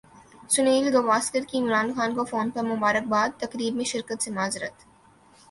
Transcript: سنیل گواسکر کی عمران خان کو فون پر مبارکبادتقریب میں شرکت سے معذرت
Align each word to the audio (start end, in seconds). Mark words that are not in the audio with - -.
سنیل 0.49 0.85
گواسکر 0.95 1.43
کی 1.49 1.57
عمران 1.59 1.87
خان 1.95 2.11
کو 2.15 2.23
فون 2.25 2.47
پر 2.49 2.63
مبارکبادتقریب 2.63 3.73
میں 3.75 3.85
شرکت 3.85 4.17
سے 4.23 4.31
معذرت 4.31 4.75